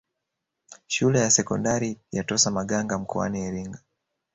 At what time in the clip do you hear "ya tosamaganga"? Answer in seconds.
2.11-2.97